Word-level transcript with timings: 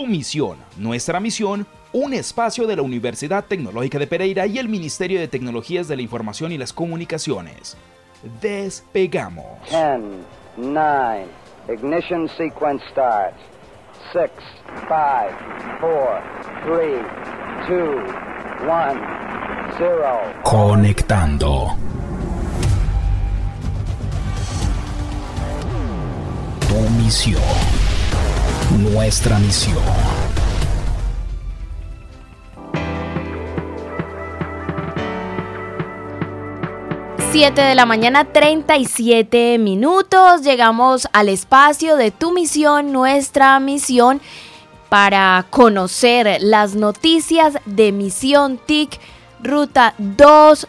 Tu 0.00 0.06
misión, 0.06 0.58
nuestra 0.76 1.18
misión, 1.18 1.66
un 1.92 2.14
espacio 2.14 2.68
de 2.68 2.76
la 2.76 2.82
Universidad 2.82 3.44
Tecnológica 3.44 3.98
de 3.98 4.06
Pereira 4.06 4.46
y 4.46 4.56
el 4.58 4.68
Ministerio 4.68 5.18
de 5.18 5.26
Tecnologías 5.26 5.88
de 5.88 5.96
la 5.96 6.02
Información 6.02 6.52
y 6.52 6.56
las 6.56 6.72
Comunicaciones. 6.72 7.76
Despegamos. 8.40 9.44
10, 9.70 10.00
9, 10.56 11.26
ignition 11.74 12.28
sequence 12.36 12.84
starts. 12.92 13.40
6, 14.12 14.30
5, 14.86 14.88
4, 15.80 16.22
3, 16.64 17.02
2, 17.68 17.80
1, 18.62 19.00
0. 19.78 20.22
Conectando. 20.44 21.76
Tu 26.68 26.90
misión 27.02 27.87
nuestra 28.76 29.38
misión. 29.38 29.76
Siete 37.30 37.60
de 37.60 37.74
la 37.74 37.86
mañana, 37.86 38.24
37 38.24 39.58
minutos. 39.58 40.42
Llegamos 40.42 41.08
al 41.12 41.28
espacio 41.28 41.96
de 41.96 42.10
tu 42.10 42.32
misión, 42.32 42.92
nuestra 42.92 43.60
misión, 43.60 44.20
para 44.88 45.46
conocer 45.50 46.38
las 46.40 46.74
noticias 46.74 47.58
de 47.66 47.92
Misión 47.92 48.58
TIC 48.64 48.98
Ruta 49.42 49.94
2 49.98 50.68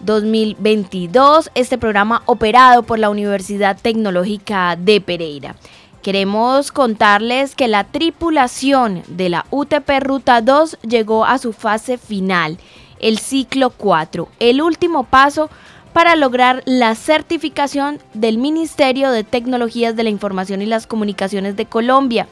2022, 0.00 1.50
este 1.54 1.78
programa 1.78 2.22
operado 2.26 2.82
por 2.82 2.98
la 2.98 3.10
Universidad 3.10 3.78
Tecnológica 3.80 4.76
de 4.76 5.00
Pereira. 5.00 5.56
Queremos 6.06 6.70
contarles 6.70 7.56
que 7.56 7.66
la 7.66 7.82
tripulación 7.82 9.02
de 9.08 9.28
la 9.28 9.44
UTP 9.50 9.90
Ruta 9.98 10.40
2 10.40 10.78
llegó 10.88 11.24
a 11.24 11.36
su 11.38 11.52
fase 11.52 11.98
final, 11.98 12.58
el 13.00 13.18
ciclo 13.18 13.70
4, 13.70 14.28
el 14.38 14.62
último 14.62 15.02
paso 15.02 15.50
para 15.92 16.14
lograr 16.14 16.62
la 16.64 16.94
certificación 16.94 17.98
del 18.14 18.38
Ministerio 18.38 19.10
de 19.10 19.24
Tecnologías 19.24 19.96
de 19.96 20.04
la 20.04 20.10
Información 20.10 20.62
y 20.62 20.66
las 20.66 20.86
Comunicaciones 20.86 21.56
de 21.56 21.66
Colombia. 21.66 22.28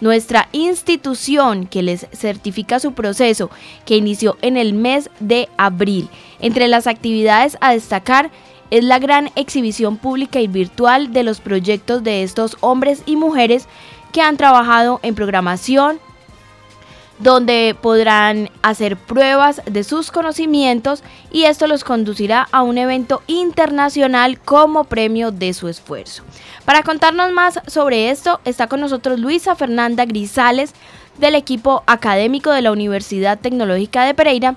Nuestra 0.00 0.48
institución 0.52 1.66
que 1.66 1.82
les 1.82 2.06
certifica 2.12 2.78
su 2.78 2.92
proceso, 2.92 3.50
que 3.84 3.96
inició 3.96 4.36
en 4.42 4.56
el 4.56 4.74
mes 4.74 5.10
de 5.18 5.48
abril. 5.56 6.08
Entre 6.38 6.68
las 6.68 6.86
actividades 6.86 7.58
a 7.60 7.72
destacar 7.72 8.30
es 8.70 8.84
la 8.84 8.98
gran 8.98 9.30
exhibición 9.36 9.96
pública 9.96 10.40
y 10.40 10.46
virtual 10.46 11.12
de 11.12 11.22
los 11.22 11.40
proyectos 11.40 12.02
de 12.02 12.22
estos 12.22 12.56
hombres 12.60 13.02
y 13.06 13.16
mujeres 13.16 13.66
que 14.12 14.22
han 14.22 14.36
trabajado 14.36 15.00
en 15.02 15.14
programación, 15.14 15.98
donde 17.18 17.76
podrán 17.80 18.48
hacer 18.62 18.96
pruebas 18.96 19.60
de 19.66 19.82
sus 19.82 20.10
conocimientos 20.10 21.02
y 21.32 21.44
esto 21.44 21.66
los 21.66 21.82
conducirá 21.82 22.48
a 22.52 22.62
un 22.62 22.78
evento 22.78 23.22
internacional 23.26 24.38
como 24.38 24.84
premio 24.84 25.32
de 25.32 25.52
su 25.52 25.68
esfuerzo. 25.68 26.22
Para 26.64 26.82
contarnos 26.82 27.32
más 27.32 27.60
sobre 27.66 28.10
esto 28.10 28.40
está 28.44 28.68
con 28.68 28.80
nosotros 28.80 29.18
Luisa 29.18 29.56
Fernanda 29.56 30.04
Grisales 30.04 30.74
del 31.18 31.34
equipo 31.34 31.82
académico 31.86 32.52
de 32.52 32.62
la 32.62 32.70
Universidad 32.70 33.40
Tecnológica 33.40 34.04
de 34.04 34.14
Pereira, 34.14 34.54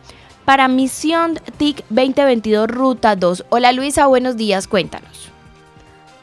para 0.51 0.67
Misión 0.67 1.35
TIC 1.55 1.85
2022 1.87 2.67
Ruta 2.67 3.15
2. 3.15 3.45
Hola 3.47 3.71
Luisa, 3.71 4.07
buenos 4.07 4.35
días, 4.35 4.67
cuéntanos. 4.67 5.31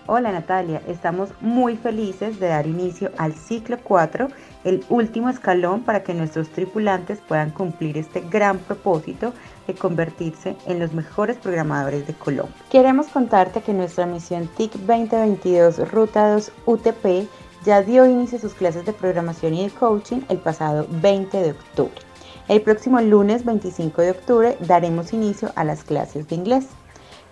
Hola 0.07 0.33
Natalia, 0.33 0.83
estamos 0.87 1.31
muy 1.41 1.79
felices 1.79 2.39
de 2.39 2.49
dar 2.49 2.67
inicio 2.67 3.11
al 3.17 3.33
ciclo 3.33 3.79
4, 3.83 4.29
el 4.65 4.85
último 4.91 5.31
escalón 5.31 5.81
para 5.81 6.03
que 6.03 6.13
nuestros 6.13 6.51
tripulantes 6.51 7.21
puedan 7.27 7.53
cumplir 7.53 7.97
este 7.97 8.21
gran 8.21 8.59
propósito 8.59 9.33
de 9.67 9.73
convertirse 9.73 10.57
en 10.67 10.79
los 10.79 10.93
mejores 10.93 11.39
programadores 11.39 12.07
de 12.07 12.13
Colombia. 12.13 12.55
Queremos 12.71 13.07
contarte 13.07 13.63
que 13.63 13.73
nuestra 13.73 14.05
misión 14.05 14.47
TIC 14.59 14.75
2022 14.75 15.91
Ruta 15.91 16.35
2 16.35 16.53
UTP 16.67 17.27
ya 17.65 17.81
dio 17.81 18.05
inicio 18.05 18.37
a 18.37 18.43
sus 18.43 18.53
clases 18.53 18.85
de 18.85 18.93
programación 18.93 19.55
y 19.55 19.65
de 19.65 19.71
coaching 19.71 20.21
el 20.29 20.37
pasado 20.37 20.87
20 20.91 21.35
de 21.35 21.51
octubre. 21.53 22.08
El 22.49 22.63
próximo 22.63 22.99
lunes 23.03 23.45
25 23.45 24.01
de 24.01 24.11
octubre 24.13 24.57
daremos 24.61 25.13
inicio 25.13 25.51
a 25.55 25.65
las 25.65 25.85
clases 25.85 26.29
de 26.29 26.35
inglés. 26.35 26.65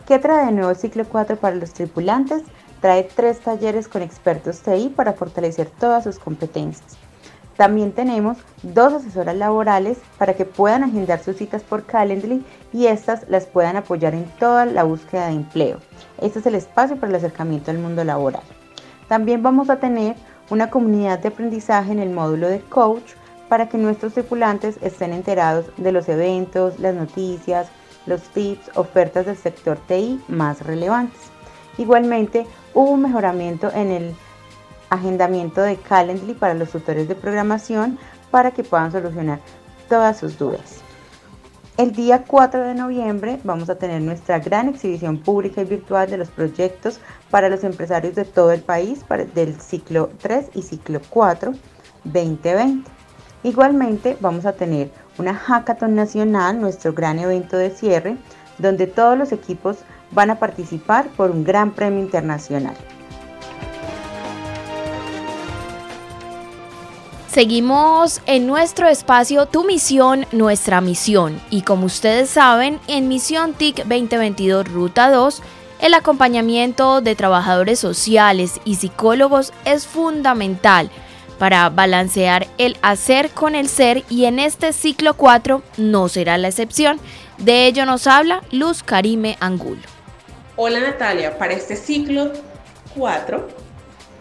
¿Qué 0.06 0.18
trae 0.18 0.44
de 0.44 0.52
nuevo 0.52 0.74
ciclo 0.74 1.06
4 1.08 1.36
para 1.36 1.56
los 1.56 1.72
tripulantes? 1.72 2.42
Trae 2.82 3.02
tres 3.04 3.40
talleres 3.40 3.88
con 3.88 4.02
expertos 4.02 4.60
TI 4.60 4.92
para 4.94 5.14
fortalecer 5.14 5.70
todas 5.80 6.04
sus 6.04 6.18
competencias. 6.18 6.98
También 7.56 7.92
tenemos 7.92 8.36
dos 8.62 8.92
asesoras 8.92 9.34
laborales 9.36 9.96
para 10.18 10.34
que 10.34 10.44
puedan 10.44 10.84
agendar 10.84 11.20
sus 11.20 11.36
citas 11.36 11.62
por 11.62 11.84
Calendly 11.84 12.44
y 12.74 12.86
estas 12.88 13.26
las 13.30 13.46
puedan 13.46 13.76
apoyar 13.76 14.14
en 14.14 14.26
toda 14.38 14.66
la 14.66 14.82
búsqueda 14.82 15.28
de 15.28 15.36
empleo. 15.36 15.78
Este 16.20 16.40
es 16.40 16.46
el 16.46 16.56
espacio 16.56 16.96
para 16.96 17.08
el 17.08 17.16
acercamiento 17.16 17.70
al 17.70 17.78
mundo 17.78 18.04
laboral. 18.04 18.42
También 19.08 19.42
vamos 19.42 19.70
a 19.70 19.80
tener 19.80 20.14
una 20.50 20.68
comunidad 20.68 21.20
de 21.20 21.28
aprendizaje 21.28 21.92
en 21.92 22.00
el 22.00 22.10
módulo 22.10 22.50
de 22.50 22.60
coach 22.60 23.14
para 23.48 23.68
que 23.68 23.78
nuestros 23.78 24.14
tripulantes 24.14 24.78
estén 24.82 25.12
enterados 25.12 25.66
de 25.76 25.92
los 25.92 26.08
eventos, 26.08 26.78
las 26.78 26.94
noticias, 26.94 27.68
los 28.06 28.22
tips, 28.22 28.70
ofertas 28.76 29.26
del 29.26 29.36
sector 29.36 29.78
TI 29.86 30.20
más 30.28 30.62
relevantes. 30.62 31.20
Igualmente, 31.78 32.46
hubo 32.74 32.90
un 32.90 33.02
mejoramiento 33.02 33.70
en 33.72 33.90
el 33.90 34.16
agendamiento 34.90 35.62
de 35.62 35.76
Calendly 35.76 36.34
para 36.34 36.54
los 36.54 36.70
tutores 36.70 37.08
de 37.08 37.14
programación 37.14 37.98
para 38.30 38.50
que 38.50 38.64
puedan 38.64 38.92
solucionar 38.92 39.40
todas 39.88 40.18
sus 40.18 40.38
dudas. 40.38 40.80
El 41.76 41.92
día 41.92 42.24
4 42.26 42.62
de 42.62 42.74
noviembre 42.74 43.38
vamos 43.44 43.68
a 43.68 43.76
tener 43.76 44.00
nuestra 44.00 44.38
gran 44.38 44.68
exhibición 44.68 45.18
pública 45.18 45.60
y 45.60 45.66
virtual 45.66 46.08
de 46.08 46.16
los 46.16 46.28
proyectos 46.30 47.00
para 47.30 47.50
los 47.50 47.64
empresarios 47.64 48.14
de 48.14 48.24
todo 48.24 48.52
el 48.52 48.62
país 48.62 49.04
del 49.34 49.60
ciclo 49.60 50.08
3 50.22 50.52
y 50.54 50.62
ciclo 50.62 51.00
4 51.10 51.52
2020. 52.04 52.95
Igualmente 53.46 54.16
vamos 54.18 54.44
a 54.44 54.54
tener 54.54 54.90
una 55.18 55.32
hackathon 55.32 55.94
nacional, 55.94 56.60
nuestro 56.60 56.92
gran 56.92 57.20
evento 57.20 57.56
de 57.56 57.70
cierre, 57.70 58.16
donde 58.58 58.88
todos 58.88 59.16
los 59.16 59.30
equipos 59.30 59.76
van 60.10 60.30
a 60.30 60.40
participar 60.40 61.06
por 61.10 61.30
un 61.30 61.44
gran 61.44 61.70
premio 61.70 62.00
internacional. 62.00 62.74
Seguimos 67.28 68.20
en 68.26 68.48
nuestro 68.48 68.88
espacio 68.88 69.46
Tu 69.46 69.62
misión, 69.62 70.26
nuestra 70.32 70.80
misión. 70.80 71.40
Y 71.48 71.62
como 71.62 71.86
ustedes 71.86 72.30
saben, 72.30 72.80
en 72.88 73.06
Misión 73.06 73.54
TIC 73.54 73.84
2022 73.84 74.66
Ruta 74.72 75.08
2, 75.08 75.40
el 75.82 75.94
acompañamiento 75.94 77.00
de 77.00 77.14
trabajadores 77.14 77.78
sociales 77.78 78.60
y 78.64 78.74
psicólogos 78.74 79.52
es 79.64 79.86
fundamental 79.86 80.90
para 81.38 81.68
balancear 81.68 82.46
el 82.58 82.76
hacer 82.82 83.30
con 83.30 83.54
el 83.54 83.68
ser 83.68 84.04
y 84.08 84.24
en 84.24 84.38
este 84.38 84.72
ciclo 84.72 85.14
4 85.14 85.62
no 85.76 86.08
será 86.08 86.38
la 86.38 86.48
excepción. 86.48 86.98
De 87.38 87.66
ello 87.66 87.86
nos 87.86 88.06
habla 88.06 88.42
Luz 88.50 88.82
Karime 88.82 89.36
Angulo. 89.40 89.82
Hola 90.56 90.80
Natalia, 90.80 91.36
para 91.36 91.52
este 91.52 91.76
ciclo 91.76 92.32
4, 92.96 93.48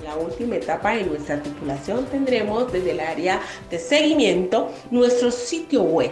la 0.04 0.16
última 0.18 0.58
etapa 0.58 0.96
de 0.96 1.04
nuestra 1.04 1.42
tripulación, 1.42 2.06
tendremos 2.06 2.72
desde 2.72 2.92
el 2.92 3.00
área 3.00 3.40
de 3.70 3.80
seguimiento 3.80 4.72
nuestro 4.92 5.32
sitio 5.32 5.84
web 5.84 6.12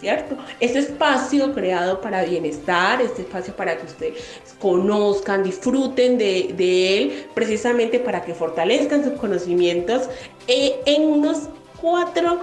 ¿cierto? 0.00 0.36
Este 0.58 0.78
espacio 0.78 1.52
creado 1.54 2.00
para 2.00 2.24
bienestar, 2.24 3.02
este 3.02 3.22
espacio 3.22 3.54
para 3.54 3.76
que 3.76 3.86
ustedes 3.86 4.14
conozcan, 4.58 5.42
disfruten 5.42 6.16
de, 6.16 6.98
él, 6.98 7.26
precisamente 7.34 8.00
para 8.00 8.22
que 8.24 8.34
fortalezcan 8.34 9.04
sus 9.04 9.12
conocimientos 9.14 10.08
eh, 10.48 10.80
en 10.86 11.02
unos 11.02 11.48
cuatro 11.80 12.40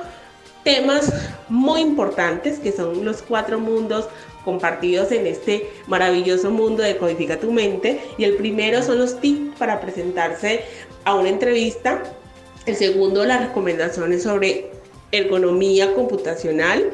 temas 0.64 1.12
muy 1.50 1.82
importantes, 1.82 2.60
que 2.60 2.72
son 2.72 3.04
los 3.04 3.22
cuatro 3.22 3.60
mundos 3.60 4.08
compartidos 4.44 5.12
en 5.12 5.26
este 5.28 5.70
maravilloso 5.88 6.52
mundo 6.52 6.84
de 6.84 6.98
Codifica 6.98 7.40
tu 7.40 7.52
mente. 7.52 8.02
Y 8.18 8.24
el 8.24 8.36
primero 8.36 8.84
son 8.84 9.00
los 9.00 9.20
tips 9.20 9.58
para 9.58 9.80
presentarse 9.80 10.62
a 11.06 11.16
una 11.16 11.30
entrevista. 11.30 12.04
El 12.66 12.76
segundo, 12.76 13.26
las 13.26 13.48
recomendaciones 13.48 14.24
sobre 14.24 14.70
ergonomía 15.12 15.94
computacional. 15.94 16.92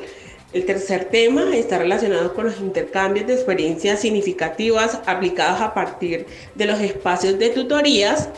El 0.54 0.66
tercer 0.68 1.06
tema 1.06 1.56
está 1.56 1.80
relacionado 1.80 2.36
con 2.36 2.46
los 2.46 2.60
intercambios 2.60 3.26
de 3.26 3.34
experiencias 3.34 4.02
significativas 4.02 5.00
aplicados 5.08 5.60
a 5.60 5.74
partir 5.74 6.28
de 6.54 6.66
los 6.66 6.80
espacios 6.80 7.40
de 7.40 7.50
tutorías. 7.50 8.30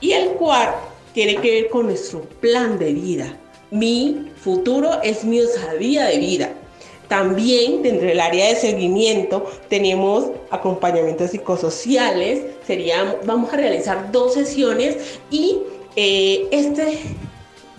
Y 0.00 0.12
el 0.12 0.30
cuarto 0.30 0.78
tiene 1.12 1.36
que 1.36 1.50
ver 1.50 1.68
con 1.68 1.86
nuestro 1.86 2.22
plan 2.22 2.78
de 2.78 2.94
vida. 2.94 3.36
Mi 3.70 4.32
futuro 4.42 5.02
es 5.02 5.22
mi 5.24 5.40
osadía 5.40 6.06
de 6.06 6.18
vida. 6.18 6.50
También 7.08 7.82
dentro 7.82 8.06
del 8.06 8.20
área 8.20 8.48
de 8.48 8.56
seguimiento 8.56 9.44
tenemos 9.68 10.30
acompañamientos 10.50 11.32
psicosociales. 11.32 12.42
Sería, 12.66 13.18
vamos 13.24 13.52
a 13.52 13.56
realizar 13.56 14.10
dos 14.10 14.32
sesiones 14.32 15.18
y 15.30 15.58
eh, 15.96 16.48
este 16.52 16.98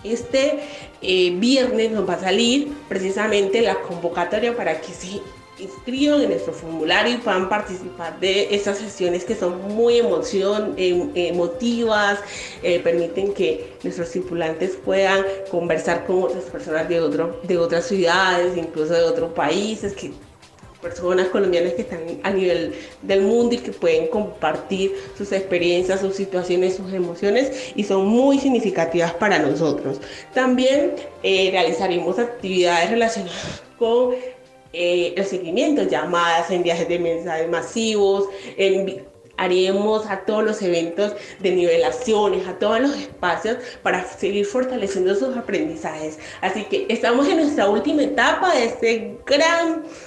Este 0.04 0.60
eh, 1.02 1.34
viernes 1.36 1.90
nos 1.90 2.08
va 2.08 2.14
a 2.14 2.20
salir 2.20 2.72
precisamente 2.88 3.60
la 3.60 3.80
convocatoria 3.80 4.56
para 4.56 4.80
que 4.80 4.92
se 4.92 5.20
inscriban 5.58 6.20
en 6.22 6.30
nuestro 6.30 6.52
formulario 6.52 7.14
y 7.14 7.18
puedan 7.18 7.48
participar 7.48 8.18
de 8.20 8.54
estas 8.54 8.78
sesiones 8.78 9.24
que 9.24 9.34
son 9.34 9.60
muy 9.74 9.98
emoción, 9.98 10.74
em, 10.76 11.10
emotivas, 11.14 12.18
eh, 12.62 12.80
permiten 12.80 13.32
que 13.34 13.74
nuestros 13.82 14.10
tripulantes 14.10 14.76
puedan 14.84 15.24
conversar 15.50 16.06
con 16.06 16.22
otras 16.24 16.44
personas 16.44 16.88
de, 16.88 17.00
otro, 17.00 17.40
de 17.42 17.58
otras 17.58 17.86
ciudades, 17.86 18.56
incluso 18.56 18.94
de 18.94 19.02
otros 19.02 19.32
países, 19.32 19.94
que 19.94 20.12
personas 20.82 21.28
colombianas 21.28 21.74
que 21.74 21.82
están 21.82 22.00
a 22.24 22.30
nivel 22.30 22.74
del 23.02 23.22
mundo 23.22 23.54
y 23.54 23.58
que 23.58 23.70
pueden 23.70 24.08
compartir 24.08 24.92
sus 25.16 25.30
experiencias, 25.32 26.00
sus 26.00 26.16
situaciones, 26.16 26.74
sus 26.74 26.92
emociones 26.92 27.72
y 27.76 27.84
son 27.84 28.06
muy 28.06 28.38
significativas 28.38 29.14
para 29.14 29.38
nosotros. 29.38 30.00
También 30.34 30.96
eh, 31.22 31.48
realizaremos 31.52 32.18
actividades 32.18 32.90
relacionadas 32.90 33.62
con 33.78 34.14
eh, 34.72 35.14
el 35.16 35.24
seguimiento, 35.24 35.84
llamadas 35.84 36.50
en 36.50 36.62
viajes 36.62 36.88
de 36.88 36.98
mensajes 36.98 37.48
masivos, 37.48 38.28
en, 38.56 39.04
haremos 39.42 40.06
a 40.06 40.20
todos 40.20 40.44
los 40.44 40.62
eventos 40.62 41.14
de 41.40 41.50
nivelaciones, 41.50 42.46
a 42.46 42.58
todos 42.58 42.80
los 42.80 42.96
espacios 42.96 43.58
para 43.82 44.04
seguir 44.04 44.46
fortaleciendo 44.46 45.14
sus 45.14 45.36
aprendizajes. 45.36 46.18
Así 46.40 46.64
que 46.64 46.86
estamos 46.88 47.28
en 47.28 47.38
nuestra 47.38 47.68
última 47.68 48.02
etapa 48.02 48.54
de, 48.54 48.64
este 48.64 49.18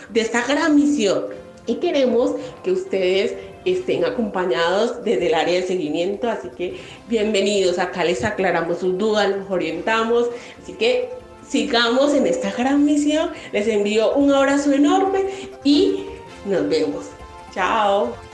de 0.09 0.21
esta 0.21 0.45
gran 0.45 0.75
misión 0.75 1.25
y 1.67 1.75
queremos 1.75 2.35
que 2.63 2.71
ustedes 2.71 3.33
estén 3.65 4.05
acompañados 4.05 5.03
desde 5.03 5.27
el 5.27 5.33
área 5.33 5.59
de 5.59 5.67
seguimiento, 5.67 6.29
así 6.29 6.49
que 6.49 6.79
bienvenidos, 7.07 7.79
acá 7.79 8.03
les 8.03 8.23
aclaramos 8.23 8.79
sus 8.79 8.97
dudas, 8.97 9.29
los 9.29 9.49
orientamos, 9.49 10.27
así 10.61 10.73
que 10.73 11.09
sigamos 11.47 12.13
en 12.13 12.27
esta 12.27 12.51
gran 12.51 12.85
misión. 12.85 13.31
Les 13.51 13.67
envío 13.67 14.13
un 14.13 14.31
abrazo 14.31 14.71
enorme 14.71 15.25
y 15.63 16.05
nos 16.45 16.69
vemos. 16.69 17.05
Chao. 17.53 18.24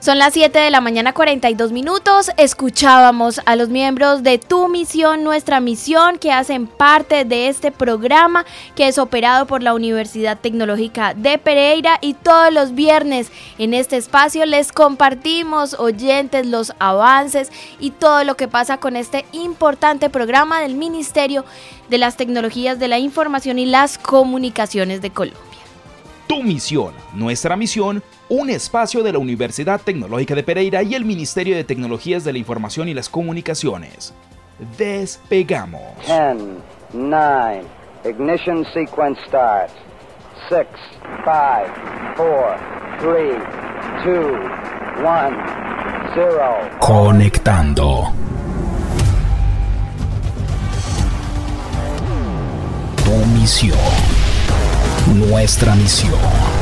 Son 0.00 0.16
las 0.16 0.32
7 0.32 0.56
de 0.56 0.70
la 0.70 0.80
mañana 0.80 1.12
42 1.12 1.72
minutos. 1.72 2.30
Escuchábamos 2.36 3.40
a 3.46 3.56
los 3.56 3.68
miembros 3.68 4.22
de 4.22 4.38
Tu 4.38 4.68
Misión, 4.68 5.24
Nuestra 5.24 5.58
Misión, 5.58 6.18
que 6.18 6.30
hacen 6.30 6.68
parte 6.68 7.24
de 7.24 7.48
este 7.48 7.72
programa 7.72 8.46
que 8.76 8.86
es 8.86 8.96
operado 8.96 9.46
por 9.46 9.60
la 9.60 9.74
Universidad 9.74 10.38
Tecnológica 10.38 11.14
de 11.14 11.36
Pereira 11.38 11.98
y 12.00 12.14
todos 12.14 12.52
los 12.52 12.76
viernes 12.76 13.32
en 13.58 13.74
este 13.74 13.96
espacio 13.96 14.46
les 14.46 14.70
compartimos 14.70 15.74
oyentes 15.74 16.46
los 16.46 16.72
avances 16.78 17.50
y 17.80 17.90
todo 17.90 18.22
lo 18.22 18.36
que 18.36 18.46
pasa 18.46 18.78
con 18.78 18.94
este 18.94 19.24
importante 19.32 20.10
programa 20.10 20.60
del 20.60 20.76
Ministerio 20.76 21.44
de 21.90 21.98
las 21.98 22.16
Tecnologías 22.16 22.78
de 22.78 22.86
la 22.86 23.00
Información 23.00 23.58
y 23.58 23.66
las 23.66 23.98
Comunicaciones 23.98 25.02
de 25.02 25.10
Colombia. 25.10 25.47
Tu 26.28 26.42
Misión, 26.42 26.92
Nuestra 27.14 27.56
Misión 27.56 28.02
un 28.28 28.50
espacio 28.50 29.02
de 29.02 29.12
la 29.12 29.18
Universidad 29.18 29.80
Tecnológica 29.80 30.34
de 30.34 30.42
Pereira 30.42 30.82
y 30.82 30.94
el 30.94 31.04
Ministerio 31.04 31.56
de 31.56 31.64
Tecnologías 31.64 32.24
de 32.24 32.32
la 32.32 32.38
Información 32.38 32.88
y 32.88 32.94
las 32.94 33.08
Comunicaciones. 33.08 34.12
Despegamos. 34.76 35.80
10, 36.06 36.36
9, 36.92 37.62
ignition 38.04 38.66
sequence 38.74 39.18
starts. 39.26 39.72
6, 40.50 40.66
5, 41.24 41.32
4, 42.16 42.56
3, 43.00 43.34
2, 44.04 44.16
1, 44.98 45.30
0. 46.14 46.78
Conectando. 46.80 48.12
Tu 53.04 53.26
misión. 53.34 54.17
Nuestra 55.14 55.74
misión. 55.74 56.57